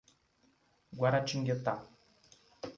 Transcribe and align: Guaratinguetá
Guaratinguetá 1.01 1.77